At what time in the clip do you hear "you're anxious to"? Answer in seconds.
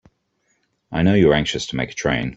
1.13-1.75